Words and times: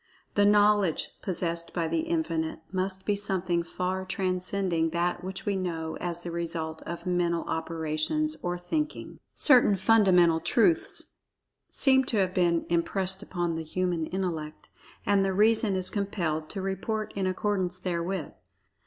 The 0.33 0.45
"knowledge" 0.45 1.09
possessed 1.21 1.75
by 1.75 1.87
The 1.87 1.99
Infinite 1.99 2.61
must 2.71 3.05
be 3.05 3.15
something 3.15 3.61
far 3.61 4.03
transcending 4.03 4.89
that 4.89 5.23
which 5.23 5.45
we 5.45 5.55
know 5.55 5.95
as 5.97 6.21
the 6.21 6.31
result 6.31 6.81
of 6.87 7.05
"mental 7.05 7.43
operations," 7.43 8.35
or 8.41 8.57
"thinking.") 8.57 9.19
Certain 9.35 9.75
fundamental 9.75 10.39
truths 10.39 11.17
seem 11.69 12.03
to 12.05 12.17
have 12.17 12.33
been 12.33 12.65
impressed 12.67 13.21
upon 13.21 13.53
the 13.53 13.63
human 13.63 14.07
intellect, 14.07 14.69
and 15.05 15.23
the 15.23 15.33
reason 15.33 15.75
is 15.75 15.91
compelled 15.91 16.49
to 16.49 16.63
report 16.63 17.13
in 17.15 17.27
accordance 17.27 17.77
therewith. 17.77 18.31